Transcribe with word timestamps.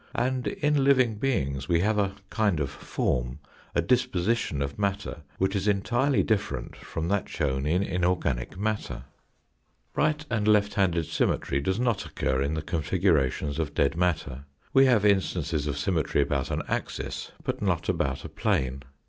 And 0.15 0.47
in 0.47 0.83
living 0.83 1.17
beings 1.19 1.69
we 1.69 1.81
have 1.81 1.99
a 1.99 2.15
kind 2.31 2.59
of 2.59 2.71
form, 2.71 3.37
a 3.75 3.83
disposition 3.83 4.63
of 4.63 4.79
matter 4.79 5.21
which 5.37 5.55
is 5.55 5.67
entirely 5.67 6.23
different 6.23 6.75
from 6.75 7.07
that 7.09 7.29
shown 7.29 7.67
in 7.67 7.83
inorganic 7.83 8.57
matter. 8.57 9.03
78 9.03 9.05
THE 9.05 9.05
FOURTH 9.05 9.93
DIMENSION 9.93 10.03
Right 10.07 10.25
and 10.39 10.47
left 10.47 10.73
handed 10.73 11.05
symmetry 11.05 11.61
does 11.61 11.79
not 11.79 12.07
occur 12.07 12.41
in 12.41 12.55
the 12.55 12.63
configurations 12.63 13.59
of 13.59 13.75
dead 13.75 13.95
matter. 13.95 14.45
We 14.73 14.85
have 14.87 15.05
instances 15.05 15.67
of 15.67 15.77
symmetry 15.77 16.23
about 16.23 16.49
an 16.49 16.63
axis, 16.67 17.31
but 17.43 17.61
not 17.61 17.87
about 17.87 18.25
a 18.25 18.29
plane. 18.29 18.81